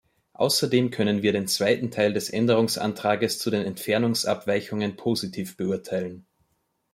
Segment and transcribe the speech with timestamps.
[0.33, 6.25] Außerdem können wir den zweiten Teil des Änderungsantrags zu den Entfernungsabweichungen positiv beurteilen.